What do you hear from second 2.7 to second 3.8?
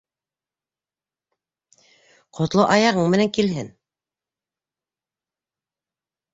аяғы менән килһен!